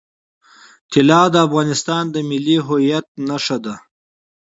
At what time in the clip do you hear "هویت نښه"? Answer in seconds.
2.67-3.57